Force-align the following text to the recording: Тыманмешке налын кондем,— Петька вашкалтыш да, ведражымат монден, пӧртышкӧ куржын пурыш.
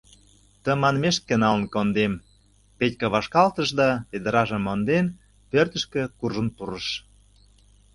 Тыманмешке 0.63 1.33
налын 1.43 1.65
кондем,— 1.73 2.13
Петька 2.77 3.07
вашкалтыш 3.13 3.69
да, 3.79 3.89
ведражымат 4.09 4.65
монден, 4.65 5.05
пӧртышкӧ 5.49 6.01
куржын 6.19 6.47
пурыш. 6.55 6.87